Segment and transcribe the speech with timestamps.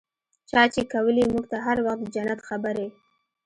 [0.49, 2.87] چا چې کولې موږ ته هر وخت د جنت خبرې.